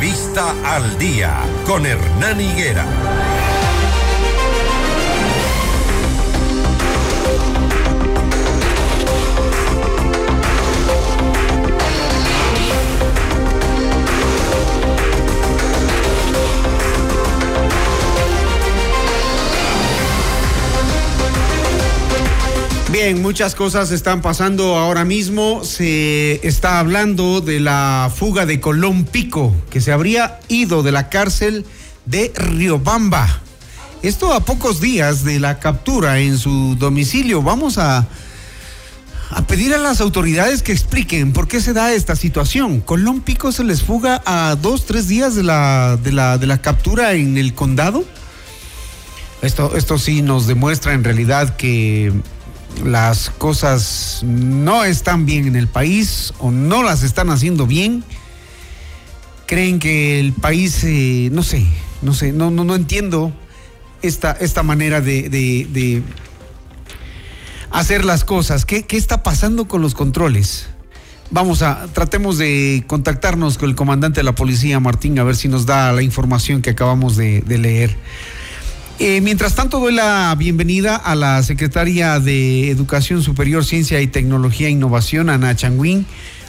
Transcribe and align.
Entrevista 0.00 0.54
al 0.64 0.98
día 0.98 1.40
con 1.66 1.84
Hernán 1.84 2.40
Higuera. 2.40 2.86
Muchas 23.14 23.54
cosas 23.54 23.90
están 23.90 24.22
pasando 24.22 24.76
ahora 24.76 25.04
mismo. 25.04 25.64
Se 25.64 26.46
está 26.46 26.78
hablando 26.78 27.40
de 27.40 27.58
la 27.58 28.10
fuga 28.14 28.46
de 28.46 28.60
Colón 28.60 29.04
Pico, 29.04 29.54
que 29.68 29.80
se 29.80 29.90
habría 29.90 30.38
ido 30.48 30.82
de 30.82 30.92
la 30.92 31.08
cárcel 31.08 31.64
de 32.06 32.32
Riobamba. 32.34 33.40
Esto 34.02 34.32
a 34.32 34.44
pocos 34.44 34.80
días 34.80 35.24
de 35.24 35.40
la 35.40 35.58
captura 35.58 36.20
en 36.20 36.38
su 36.38 36.76
domicilio. 36.78 37.42
Vamos 37.42 37.78
a, 37.78 38.06
a 39.30 39.46
pedir 39.46 39.74
a 39.74 39.78
las 39.78 40.00
autoridades 40.00 40.62
que 40.62 40.72
expliquen 40.72 41.32
por 41.32 41.48
qué 41.48 41.60
se 41.60 41.72
da 41.72 41.92
esta 41.92 42.14
situación. 42.14 42.80
Colón 42.80 43.22
Pico 43.22 43.50
se 43.50 43.64
les 43.64 43.82
fuga 43.82 44.22
a 44.24 44.56
dos, 44.56 44.86
tres 44.86 45.08
días 45.08 45.34
de 45.34 45.42
la, 45.42 45.98
de 46.02 46.12
la, 46.12 46.38
de 46.38 46.46
la 46.46 46.62
captura 46.62 47.14
en 47.14 47.38
el 47.38 47.54
condado. 47.54 48.04
Esto, 49.42 49.74
esto 49.76 49.98
sí 49.98 50.22
nos 50.22 50.46
demuestra 50.46 50.92
en 50.92 51.02
realidad 51.02 51.56
que 51.56 52.12
las 52.84 53.30
cosas 53.30 54.20
no 54.24 54.84
están 54.84 55.26
bien 55.26 55.46
en 55.46 55.56
el 55.56 55.68
país 55.68 56.32
o 56.38 56.50
no 56.50 56.82
las 56.82 57.02
están 57.02 57.30
haciendo 57.30 57.66
bien, 57.66 58.04
creen 59.46 59.78
que 59.78 60.20
el 60.20 60.32
país, 60.32 60.82
eh, 60.84 61.28
no 61.32 61.42
sé, 61.42 61.66
no 62.02 62.14
sé, 62.14 62.32
no, 62.32 62.50
no, 62.50 62.64
no 62.64 62.74
entiendo 62.74 63.32
esta, 64.02 64.32
esta 64.32 64.62
manera 64.62 65.00
de, 65.00 66.02
hacer 67.70 68.04
las 68.04 68.24
cosas. 68.24 68.64
¿Qué, 68.64 68.84
¿Qué 68.84 68.96
está 68.96 69.22
pasando 69.22 69.68
con 69.68 69.82
los 69.82 69.94
controles? 69.94 70.68
Vamos 71.30 71.62
a, 71.62 71.86
tratemos 71.92 72.38
de 72.38 72.84
contactarnos 72.86 73.58
con 73.58 73.68
el 73.68 73.76
comandante 73.76 74.20
de 74.20 74.24
la 74.24 74.34
policía, 74.34 74.80
Martín, 74.80 75.18
a 75.18 75.24
ver 75.24 75.36
si 75.36 75.48
nos 75.48 75.66
da 75.66 75.92
la 75.92 76.02
información 76.02 76.62
que 76.62 76.70
acabamos 76.70 77.16
de 77.16 77.42
leer. 77.46 77.96
Eh, 79.02 79.22
mientras 79.22 79.54
tanto, 79.54 79.80
doy 79.80 79.94
la 79.94 80.34
bienvenida 80.36 80.94
a 80.94 81.14
la 81.14 81.42
secretaria 81.42 82.20
de 82.20 82.68
Educación 82.68 83.22
Superior, 83.22 83.64
Ciencia 83.64 83.98
y 84.02 84.06
Tecnología 84.06 84.68
e 84.68 84.72
Innovación, 84.72 85.30
Ana 85.30 85.56
Changuín. 85.56 86.04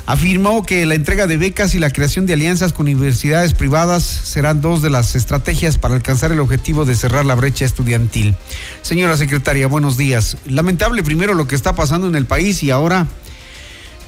Afirmó 0.05 0.65
que 0.65 0.85
la 0.85 0.95
entrega 0.95 1.27
de 1.27 1.37
becas 1.37 1.75
y 1.75 1.79
la 1.79 1.91
creación 1.91 2.25
de 2.25 2.33
alianzas 2.33 2.73
con 2.73 2.87
universidades 2.87 3.53
privadas 3.53 4.03
serán 4.03 4.59
dos 4.59 4.81
de 4.81 4.89
las 4.89 5.15
estrategias 5.15 5.77
para 5.77 5.95
alcanzar 5.95 6.33
el 6.33 6.41
objetivo 6.41 6.83
de 6.83 6.95
cerrar 6.95 7.23
la 7.23 7.35
brecha 7.35 7.63
estudiantil. 7.63 8.35
Señora 8.81 9.15
secretaria, 9.15 9.67
buenos 9.67 9.95
días. 9.95 10.35
Lamentable 10.45 11.03
primero 11.03 11.35
lo 11.35 11.47
que 11.47 11.55
está 11.55 11.73
pasando 11.73 12.09
en 12.09 12.15
el 12.15 12.25
país 12.25 12.63
y 12.63 12.69
ahora 12.71 13.07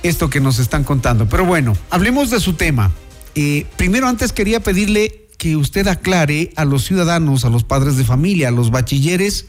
esto 0.03 0.29
que 0.29 0.41
nos 0.41 0.59
están 0.59 0.83
contando. 0.83 1.29
Pero 1.29 1.45
bueno, 1.45 1.77
hablemos 1.89 2.29
de 2.29 2.41
su 2.41 2.55
tema. 2.55 2.91
Eh, 3.35 3.65
primero, 3.77 4.09
antes 4.09 4.33
quería 4.33 4.59
pedirle 4.59 5.22
que 5.43 5.57
usted 5.57 5.89
aclare 5.89 6.53
a 6.55 6.63
los 6.63 6.85
ciudadanos, 6.85 7.43
a 7.43 7.49
los 7.49 7.65
padres 7.65 7.97
de 7.97 8.05
familia, 8.05 8.47
a 8.47 8.51
los 8.51 8.71
bachilleres, 8.71 9.47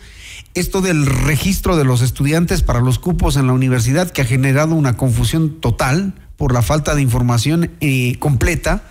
esto 0.55 0.81
del 0.81 1.07
registro 1.07 1.77
de 1.77 1.85
los 1.85 2.03
estudiantes 2.03 2.63
para 2.63 2.81
los 2.81 2.99
cupos 2.99 3.37
en 3.37 3.47
la 3.47 3.53
universidad 3.53 4.11
que 4.11 4.23
ha 4.23 4.25
generado 4.25 4.75
una 4.75 4.97
confusión 4.97 5.61
total 5.61 6.15
por 6.37 6.53
la 6.53 6.63
falta 6.63 6.97
de 6.97 7.03
información 7.03 7.71
eh, 7.81 8.19
completa. 8.19 8.83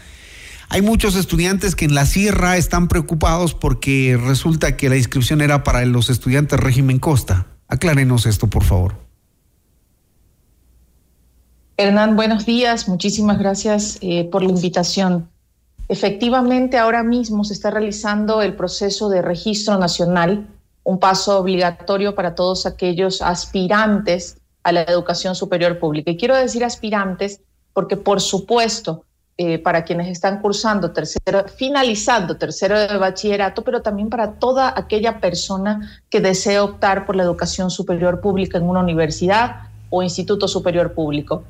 Hay 0.69 0.81
muchos 0.81 1.17
estudiantes 1.17 1.75
que 1.75 1.83
en 1.83 1.93
la 1.93 2.05
sierra 2.05 2.55
están 2.55 2.87
preocupados 2.87 3.53
porque 3.53 4.17
resulta 4.17 4.77
que 4.77 4.87
la 4.87 4.95
inscripción 4.95 5.41
era 5.41 5.65
para 5.65 5.83
los 5.85 6.09
estudiantes 6.09 6.57
régimen 6.57 6.99
costa. 6.99 7.47
Aclárenos 7.67 8.25
esto, 8.25 8.47
por 8.47 8.63
favor. 8.63 8.95
Hernán, 11.75 12.15
buenos 12.15 12.45
días. 12.45 12.87
Muchísimas 12.87 13.39
gracias 13.39 13.97
eh, 13.99 14.23
por 14.31 14.41
la 14.41 14.51
invitación. 14.51 15.32
Efectivamente, 15.93 16.79
ahora 16.79 17.03
mismo 17.03 17.43
se 17.43 17.53
está 17.53 17.69
realizando 17.69 18.41
el 18.41 18.55
proceso 18.55 19.09
de 19.09 19.21
registro 19.21 19.77
nacional, 19.77 20.47
un 20.83 20.97
paso 20.97 21.37
obligatorio 21.37 22.15
para 22.15 22.33
todos 22.33 22.65
aquellos 22.65 23.21
aspirantes 23.21 24.39
a 24.63 24.71
la 24.71 24.81
educación 24.81 25.35
superior 25.35 25.77
pública. 25.77 26.09
Y 26.09 26.17
quiero 26.17 26.35
decir 26.35 26.63
aspirantes 26.63 27.41
porque, 27.73 27.95
por 27.95 28.21
supuesto, 28.21 29.05
eh, 29.37 29.59
para 29.59 29.83
quienes 29.83 30.07
están 30.07 30.41
cursando 30.41 30.93
tercero, 30.93 31.45
finalizando 31.55 32.37
tercero 32.37 32.79
de 32.79 32.97
bachillerato, 32.97 33.63
pero 33.63 33.83
también 33.83 34.09
para 34.09 34.39
toda 34.39 34.73
aquella 34.75 35.19
persona 35.19 36.01
que 36.09 36.21
desee 36.21 36.59
optar 36.59 37.05
por 37.05 37.15
la 37.15 37.21
educación 37.21 37.69
superior 37.69 38.19
pública 38.19 38.57
en 38.57 38.67
una 38.67 38.79
universidad 38.79 39.67
o 39.91 40.01
instituto 40.01 40.47
superior 40.47 40.95
público. 40.95 41.43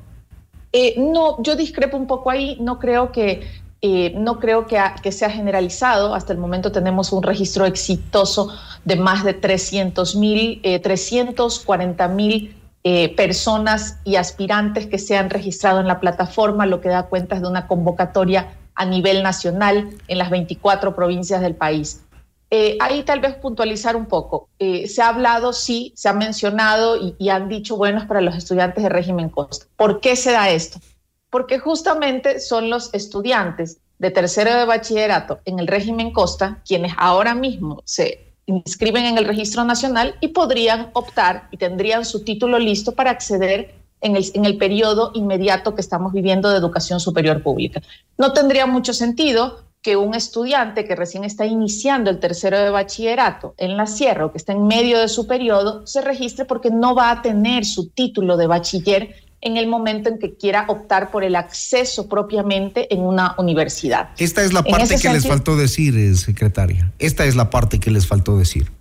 Eh, 0.74 0.96
no, 0.98 1.42
yo 1.42 1.56
discrepo 1.56 1.96
un 1.96 2.08
poco 2.08 2.30
ahí, 2.30 2.58
no 2.60 2.80
creo 2.80 3.12
que 3.12 3.63
eh, 3.86 4.14
no 4.16 4.40
creo 4.40 4.66
que, 4.66 5.12
sea 5.12 5.30
generalizado. 5.30 6.16
Hasta 6.16 6.32
el 6.32 6.40
momento 6.40 6.72
tenemos 6.72 7.12
un 7.12 7.22
registro 7.22 7.66
exitoso 7.66 8.50
de 8.86 8.96
más 8.96 9.26
de 9.26 9.34
300 9.34 10.16
mil, 10.16 10.62
eh, 10.64 10.80
340 10.80 12.08
mil 12.08 12.56
eh, 12.86 13.14
personas 13.14 14.00
y 14.06 14.16
aspirantes 14.16 14.88
que 14.88 14.98
se 14.98 15.18
han 15.18 15.30
registrado 15.30 15.82
en 15.82 15.88
la 15.88 16.00
plataforma, 16.00 16.66
lo 16.66 16.80
que 16.80 16.88
da 16.88 17.04
cuenta 17.04 17.38
de 17.38 17.46
una 17.46 17.68
convocatoria 17.68 18.56
a 18.74 18.86
nivel 18.86 19.22
nacional 19.22 19.90
en 20.08 20.18
las 20.18 20.30
24 20.30 20.96
provincias 20.96 21.42
del 21.42 21.56
país. 21.56 22.06
Eh, 22.52 22.78
ahí 22.80 23.04
tal 23.04 23.20
vez 23.20 23.36
puntualizar 23.36 23.98
un 23.98 24.06
poco. 24.06 24.48
se 24.60 25.02
ha 25.02 25.10
hablado, 25.10 25.52
sí, 25.52 25.92
se 25.98 26.08
ha 26.08 26.14
mencionado 26.14 26.96
y, 26.96 27.16
y 27.20 27.30
han 27.30 27.50
dicho, 27.50 27.76
bueno, 27.76 28.00
es 28.00 28.06
para 28.06 28.22
los 28.22 28.36
estudiantes 28.36 28.82
de 28.82 28.90
régimen 28.90 29.28
costa. 29.28 29.66
¿Por 29.76 30.00
qué 30.00 30.16
se 30.16 30.32
da 30.32 30.50
esto? 30.50 30.80
Porque 31.34 31.58
justamente 31.58 32.40
son 32.40 32.70
los 32.70 32.94
estudiantes 32.94 33.80
de 33.98 34.12
tercero 34.12 34.54
de 34.56 34.66
bachillerato 34.66 35.40
en 35.46 35.58
el 35.58 35.66
régimen 35.66 36.14
Costa 36.14 36.62
quienes 36.64 36.94
ahora 36.96 37.34
mismo 37.34 37.82
se 37.86 38.36
inscriben 38.46 39.06
en 39.06 39.18
el 39.18 39.26
registro 39.26 39.64
nacional 39.64 40.14
y 40.22 40.28
podrían 40.28 40.92
optar 40.94 41.48
y 41.50 41.58
tendrían 41.58 42.06
su 42.06 42.24
título 42.24 42.60
listo 42.60 42.92
para 42.92 43.10
acceder 43.10 43.74
en 44.02 44.16
el, 44.16 44.26
en 44.36 44.58
periodo 44.60 45.10
inmediato 45.16 45.74
que 45.74 45.82
estamos 45.82 46.14
viviendo 46.14 46.52
de 46.52 46.58
educación 46.58 47.00
superior 47.00 47.42
pública. 47.42 47.82
No 48.16 48.32
tendría 48.34 48.68
mucho 48.68 48.94
sentido 48.94 49.64
que 49.82 49.98
un 49.98 50.14
estudiante 50.14 50.86
que 50.86 50.96
recién 50.96 51.24
está 51.24 51.48
iniciando 51.48 52.12
el 52.12 52.20
tercero 52.20 52.60
de 52.60 52.70
bachillerato 52.70 53.56
en 53.58 53.76
la 53.76 53.88
sierra 53.88 54.28
o 54.28 54.32
que 54.32 54.38
está 54.38 54.54
en 54.54 54.68
medio 54.68 55.00
de 55.00 55.08
su 55.08 55.26
periodo 55.26 55.88
se 55.88 56.02
registre 56.02 56.46
porque 56.46 56.70
no 56.70 56.94
va 56.94 57.10
a 57.10 57.22
tener 57.24 57.66
su 57.66 57.90
título 57.90 58.38
de 58.38 58.46
bachiller 58.46 59.16
en 59.46 59.58
el 59.58 59.68
momento 59.68 60.08
en 60.08 60.20
que 60.20 60.36
quiera 60.36 60.66
optar 60.70 61.12
por 61.12 61.24
el 61.24 61.36
acceso 61.36 62.08
propiamente 62.08 62.94
en 62.94 63.02
una 63.02 63.36
universidad. 63.38 64.10
Esta 64.18 64.42
es 64.42 64.54
la 64.54 64.64
parte 64.64 64.88
que 64.88 64.98
sentido, 64.98 65.14
les 65.14 65.28
faltó 65.28 65.58
decir, 65.58 65.98
eh, 65.98 66.16
secretaria. 66.16 66.94
Esta 66.98 67.26
es 67.26 67.36
la 67.36 67.50
parte 67.50 67.80
que 67.80 67.92
les 67.92 68.08
faltó 68.08 68.38
decir. 68.38 68.72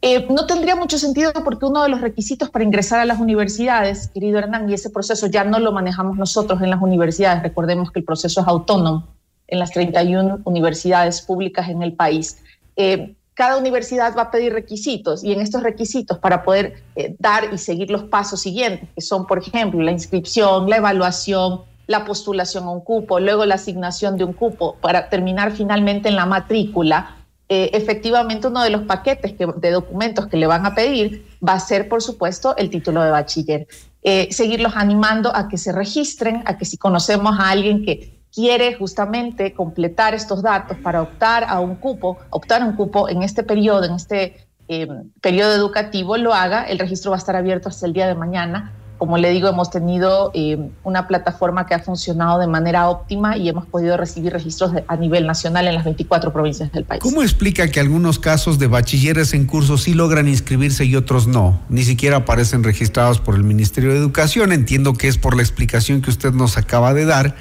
Eh, 0.00 0.28
no 0.30 0.46
tendría 0.46 0.76
mucho 0.76 0.96
sentido 0.96 1.32
porque 1.44 1.66
uno 1.66 1.82
de 1.82 1.88
los 1.88 2.00
requisitos 2.00 2.50
para 2.50 2.64
ingresar 2.64 3.00
a 3.00 3.04
las 3.04 3.18
universidades, 3.18 4.10
querido 4.14 4.38
Hernán, 4.38 4.70
y 4.70 4.74
ese 4.74 4.90
proceso 4.90 5.26
ya 5.26 5.42
no 5.42 5.58
lo 5.58 5.72
manejamos 5.72 6.16
nosotros 6.16 6.62
en 6.62 6.70
las 6.70 6.80
universidades, 6.80 7.42
recordemos 7.42 7.90
que 7.90 7.98
el 7.98 8.04
proceso 8.04 8.40
es 8.40 8.46
autónomo 8.46 9.08
en 9.48 9.58
las 9.58 9.72
31 9.72 10.38
universidades 10.44 11.20
públicas 11.22 11.68
en 11.68 11.82
el 11.82 11.94
país. 11.94 12.38
Eh, 12.76 13.16
cada 13.38 13.56
universidad 13.56 14.16
va 14.18 14.22
a 14.22 14.30
pedir 14.32 14.52
requisitos 14.52 15.22
y 15.22 15.32
en 15.32 15.40
estos 15.40 15.62
requisitos 15.62 16.18
para 16.18 16.42
poder 16.42 16.82
eh, 16.96 17.14
dar 17.20 17.54
y 17.54 17.58
seguir 17.58 17.88
los 17.88 18.02
pasos 18.02 18.40
siguientes, 18.40 18.88
que 18.96 19.00
son, 19.00 19.28
por 19.28 19.38
ejemplo, 19.38 19.80
la 19.80 19.92
inscripción, 19.92 20.68
la 20.68 20.78
evaluación, 20.78 21.60
la 21.86 22.04
postulación 22.04 22.64
a 22.64 22.70
un 22.70 22.80
cupo, 22.80 23.20
luego 23.20 23.46
la 23.46 23.54
asignación 23.54 24.16
de 24.16 24.24
un 24.24 24.32
cupo, 24.32 24.76
para 24.80 25.08
terminar 25.08 25.52
finalmente 25.52 26.08
en 26.08 26.16
la 26.16 26.26
matrícula, 26.26 27.14
eh, 27.48 27.70
efectivamente 27.74 28.48
uno 28.48 28.60
de 28.60 28.70
los 28.70 28.82
paquetes 28.82 29.34
que, 29.34 29.46
de 29.46 29.70
documentos 29.70 30.26
que 30.26 30.36
le 30.36 30.48
van 30.48 30.66
a 30.66 30.74
pedir 30.74 31.24
va 31.46 31.52
a 31.52 31.60
ser, 31.60 31.88
por 31.88 32.02
supuesto, 32.02 32.56
el 32.56 32.70
título 32.70 33.04
de 33.04 33.12
bachiller. 33.12 33.68
Eh, 34.02 34.26
seguirlos 34.32 34.72
animando 34.74 35.30
a 35.32 35.46
que 35.46 35.58
se 35.58 35.70
registren, 35.70 36.42
a 36.44 36.58
que 36.58 36.64
si 36.64 36.76
conocemos 36.76 37.38
a 37.38 37.50
alguien 37.50 37.84
que 37.84 38.17
quiere 38.38 38.72
justamente 38.74 39.52
completar 39.52 40.14
estos 40.14 40.42
datos 40.42 40.76
para 40.80 41.02
optar 41.02 41.42
a 41.42 41.58
un 41.58 41.74
cupo, 41.74 42.18
optar 42.30 42.62
a 42.62 42.66
un 42.66 42.76
cupo 42.76 43.08
en 43.08 43.24
este 43.24 43.42
periodo, 43.42 43.82
en 43.86 43.94
este 43.94 44.46
eh, 44.68 44.86
periodo 45.20 45.54
educativo, 45.54 46.16
lo 46.16 46.32
haga. 46.32 46.62
El 46.62 46.78
registro 46.78 47.10
va 47.10 47.16
a 47.16 47.18
estar 47.18 47.34
abierto 47.34 47.68
hasta 47.68 47.84
el 47.84 47.92
día 47.92 48.06
de 48.06 48.14
mañana. 48.14 48.70
Como 48.96 49.18
le 49.18 49.30
digo, 49.30 49.48
hemos 49.48 49.70
tenido 49.70 50.30
eh, 50.34 50.70
una 50.84 51.08
plataforma 51.08 51.66
que 51.66 51.74
ha 51.74 51.80
funcionado 51.80 52.38
de 52.38 52.46
manera 52.46 52.88
óptima 52.88 53.36
y 53.36 53.48
hemos 53.48 53.66
podido 53.66 53.96
recibir 53.96 54.32
registros 54.32 54.70
a 54.86 54.96
nivel 54.96 55.26
nacional 55.26 55.66
en 55.66 55.74
las 55.74 55.82
24 55.82 56.32
provincias 56.32 56.70
del 56.70 56.84
país. 56.84 57.02
¿Cómo 57.02 57.24
explica 57.24 57.66
que 57.66 57.80
algunos 57.80 58.20
casos 58.20 58.60
de 58.60 58.68
bachilleres 58.68 59.34
en 59.34 59.46
curso 59.46 59.78
sí 59.78 59.94
logran 59.94 60.28
inscribirse 60.28 60.84
y 60.84 60.94
otros 60.94 61.26
no? 61.26 61.58
Ni 61.68 61.82
siquiera 61.82 62.18
aparecen 62.18 62.62
registrados 62.62 63.18
por 63.18 63.34
el 63.34 63.42
Ministerio 63.42 63.90
de 63.90 63.98
Educación. 63.98 64.52
Entiendo 64.52 64.94
que 64.94 65.08
es 65.08 65.18
por 65.18 65.34
la 65.34 65.42
explicación 65.42 66.02
que 66.02 66.10
usted 66.10 66.32
nos 66.32 66.56
acaba 66.56 66.94
de 66.94 67.04
dar 67.04 67.34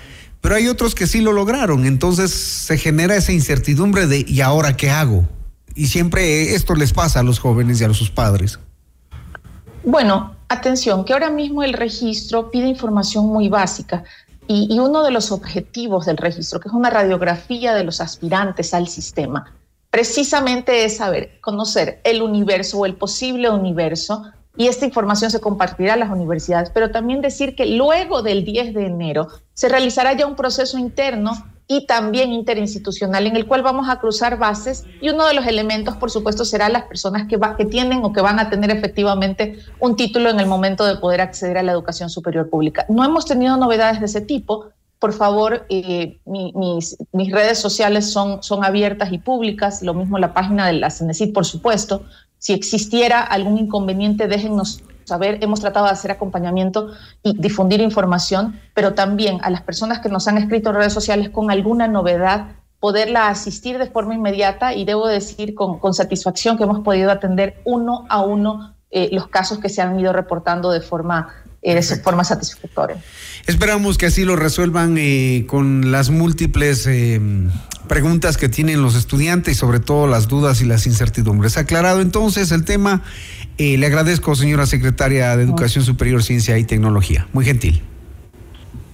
pero 0.48 0.56
hay 0.56 0.70
otros 0.70 0.96
que 0.96 1.08
sí 1.08 1.20
lo 1.20 1.34
lograron, 1.34 1.86
entonces 1.86 2.32
se 2.32 2.78
genera 2.78 3.18
esa 3.18 3.34
incertidumbre 3.34 4.08
de 4.08 4.24
¿y 4.26 4.40
ahora 4.40 4.78
qué 4.78 4.90
hago? 4.90 5.26
Y 5.76 5.88
siempre 5.88 6.56
esto 6.56 6.74
les 6.74 6.94
pasa 6.94 7.20
a 7.20 7.24
los 7.24 7.38
jóvenes 7.38 7.82
y 7.82 7.84
a 7.84 7.94
sus 7.94 8.10
padres. 8.10 8.58
Bueno, 9.84 10.38
atención, 10.48 11.04
que 11.04 11.12
ahora 11.12 11.30
mismo 11.30 11.64
el 11.64 11.74
registro 11.74 12.50
pide 12.50 12.66
información 12.66 13.26
muy 13.26 13.50
básica 13.50 14.06
y, 14.48 14.74
y, 14.74 14.80
uno 14.80 15.04
de 15.04 15.12
los 15.12 15.34
objetivos 15.34 16.06
del 16.06 16.16
registro, 16.16 16.62
que 16.62 16.70
es 16.70 16.74
una 16.74 16.92
radiografía 16.92 17.76
de 17.76 17.84
los 17.84 18.00
aspirantes 18.00 18.74
al 18.74 18.88
sistema, 18.88 19.54
precisamente 19.90 20.86
es 20.86 20.96
saber, 20.96 21.42
conocer 21.42 22.00
el 22.06 22.22
universo 22.22 22.78
o 22.78 22.86
el 22.86 22.96
posible 22.96 23.50
universo 23.50 24.24
y 24.58 24.68
esta 24.68 24.86
información 24.86 25.32
se 25.32 25.40
compartirá 25.40 25.94
a 25.94 25.98
las 25.98 26.10
universidades, 26.10 26.72
pero 26.72 26.92
también 26.92 27.22
decir 27.22 27.56
que 27.56 27.66
luego 27.66 28.24
del 28.24 28.44
10 28.44 28.74
de 28.74 28.88
enero 28.88 29.28
se 29.54 29.70
realizará 29.70 30.14
ya 30.14 30.26
un 30.26 30.36
proceso 30.36 30.78
interno 30.78 31.32
y 31.68 31.86
también 31.86 32.32
interinstitucional 32.32 33.28
en 33.28 33.36
el 33.36 33.46
cual 33.46 33.62
vamos 33.62 33.90
a 33.90 34.00
cruzar 34.00 34.38
bases 34.38 34.86
y 35.02 35.10
uno 35.10 35.28
de 35.28 35.34
los 35.34 35.46
elementos, 35.46 35.98
por 35.98 36.10
supuesto, 36.10 36.46
será 36.46 36.70
las 36.70 36.84
personas 36.84 37.28
que, 37.28 37.66
tienen 37.66 38.04
o 38.04 38.14
que 38.14 38.22
van 38.22 38.40
a 38.40 38.50
tener 38.50 38.72
efectivamente 38.72 39.60
un 39.80 39.96
título 39.96 40.30
en 40.30 40.40
el 40.40 40.46
momento 40.46 40.86
de 40.86 40.96
poder 40.96 41.20
acceder 41.20 41.58
a 41.58 41.64
la 41.64 41.74
educación 41.74 42.10
superior 42.10 42.50
pública. 42.50 42.86
No 42.88 43.04
hemos 43.04 43.26
tenido 43.26 43.58
novedades 43.58 44.00
de 44.00 44.06
ese 44.06 44.22
tipo. 44.22 44.70
Por 44.98 45.14
favor, 45.14 45.66
eh, 45.70 46.20
mis, 46.26 46.98
redes 47.32 47.60
sociales 47.60 48.12
son, 48.12 48.40
abiertas 48.64 49.12
y 49.12 49.20
públicas, 49.20 49.84
lo 49.84 49.94
mismo 49.94 50.18
la 50.18 50.34
página 50.34 50.66
de 50.66 50.74
la 50.74 50.90
CENESID, 50.90 51.34
por 51.34 51.46
supuesto. 51.46 52.04
Si 52.40 52.54
existiera 52.54 53.22
algún 53.22 53.58
inconveniente, 53.58 54.28
déjennos 54.28 54.84
saber. 55.06 55.40
Hemos 55.42 55.62
tratado 55.62 55.86
de 55.86 55.92
hacer 55.92 56.12
acompañamiento 56.12 56.92
y 57.24 57.38
difundir 57.38 57.82
información, 57.82 58.60
pero 58.74 58.94
también 58.94 59.40
a 59.42 59.50
las 59.50 59.62
personas 59.62 60.00
que 60.00 60.10
nos 60.10 60.28
han 60.28 60.38
escrito 60.38 60.70
en 60.70 60.76
redes 60.76 60.94
sociales 60.94 61.30
con 61.30 61.50
alguna 61.50 61.88
novedad, 61.88 62.56
poderla 62.80 63.30
asistir 63.30 63.78
de 63.78 63.88
forma 63.88 64.14
inmediata 64.14 64.74
y 64.74 64.86
debo 64.86 65.08
decir 65.08 65.56
con, 65.56 65.80
con 65.80 65.94
satisfacción 65.94 66.58
que 66.58 66.64
hemos 66.64 66.82
podido 66.82 67.10
atender 67.10 67.62
uno 67.66 68.06
a 68.10 68.22
uno 68.22 68.76
eh, 68.92 69.10
los 69.12 69.28
casos 69.28 69.60
que 69.60 69.70
se 69.70 69.82
han 69.82 70.00
ido 70.00 70.14
reportando 70.14 70.72
de 70.72 70.82
forma 70.82 71.34
eh, 71.64 71.74
de 71.74 71.82
forma 71.82 72.24
satisfactoria. 72.24 72.98
Esperamos 73.48 73.98
que 73.98 74.06
así 74.06 74.24
lo 74.24 74.36
resuelvan 74.36 74.96
eh, 74.98 75.46
con 75.48 75.92
las 75.92 76.12
múltiples 76.12 76.86
eh, 76.88 77.20
preguntas 77.88 78.38
que 78.38 78.50
tienen 78.50 78.82
los 78.82 78.96
estudiantes 78.96 79.56
y 79.56 79.60
sobre 79.60 79.80
todo 79.80 80.08
las 80.08 80.28
dudas 80.28 80.62
y 80.62 80.66
las 80.66 80.88
incertidumbres. 80.88 81.58
Aclarado 81.58 82.02
entonces 82.02 82.52
el 82.52 82.66
tema, 82.66 83.04
le 83.58 83.86
agradezco, 83.86 84.36
señora 84.36 84.66
secretaria 84.66 85.36
de 85.36 85.44
Educación 85.44 85.84
Superior, 85.84 86.24
Ciencia 86.24 86.58
y 86.58 86.64
Tecnología. 86.64 87.28
Muy 87.34 87.46
gentil. 87.46 87.82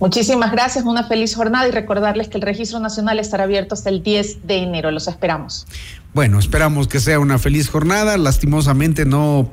Muchísimas 0.04 0.52
gracias, 0.52 0.84
una 0.84 1.06
feliz 1.06 1.34
jornada 1.34 1.66
y 1.66 1.72
recordarles 1.72 2.28
que 2.28 2.38
el 2.38 2.42
registro 2.42 2.80
nacional 2.82 3.20
estará 3.20 3.46
abierto 3.46 3.74
hasta 3.74 3.90
el 3.90 4.04
10 4.04 4.46
de 4.46 4.58
enero. 4.58 4.92
Los 4.92 5.08
esperamos. 5.08 5.66
Bueno, 6.14 6.40
esperamos 6.40 6.90
que 6.90 7.00
sea 7.00 7.20
una 7.20 7.40
feliz 7.40 7.70
jornada. 7.70 8.18
Lastimosamente 8.18 9.06
no 9.06 9.50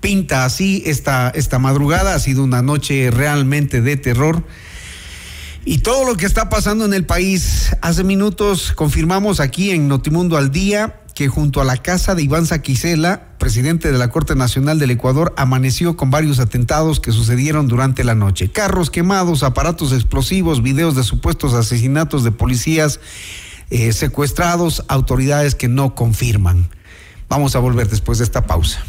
pinta 0.00 0.44
así 0.44 0.82
esta, 0.86 1.30
esta 1.30 1.60
madrugada. 1.60 2.16
Ha 2.16 2.18
sido 2.18 2.42
una 2.42 2.62
noche 2.62 3.12
realmente 3.12 3.80
de 3.80 3.96
terror. 3.96 4.42
Y 5.64 5.78
todo 5.78 6.04
lo 6.04 6.16
que 6.16 6.26
está 6.26 6.48
pasando 6.48 6.84
en 6.84 6.92
el 6.92 7.06
país, 7.06 7.76
hace 7.82 8.02
minutos 8.02 8.72
confirmamos 8.72 9.38
aquí 9.38 9.70
en 9.70 9.86
Notimundo 9.86 10.36
al 10.36 10.50
Día 10.50 10.98
que 11.14 11.28
junto 11.28 11.60
a 11.60 11.64
la 11.64 11.76
casa 11.76 12.14
de 12.14 12.22
Iván 12.22 12.46
Saquicela, 12.46 13.36
presidente 13.38 13.92
de 13.92 13.98
la 13.98 14.10
Corte 14.10 14.34
Nacional 14.34 14.78
del 14.78 14.90
Ecuador, 14.90 15.32
amaneció 15.36 15.96
con 15.96 16.10
varios 16.10 16.40
atentados 16.40 17.00
que 17.00 17.12
sucedieron 17.12 17.68
durante 17.68 18.02
la 18.02 18.14
noche. 18.14 18.50
Carros 18.50 18.90
quemados, 18.90 19.42
aparatos 19.42 19.92
explosivos, 19.92 20.62
videos 20.62 20.96
de 20.96 21.04
supuestos 21.04 21.54
asesinatos 21.54 22.24
de 22.24 22.32
policías 22.32 22.98
eh, 23.70 23.92
secuestrados, 23.92 24.84
autoridades 24.88 25.54
que 25.54 25.68
no 25.68 25.94
confirman. 25.94 26.68
Vamos 27.28 27.54
a 27.54 27.60
volver 27.60 27.88
después 27.88 28.18
de 28.18 28.24
esta 28.24 28.46
pausa. 28.46 28.82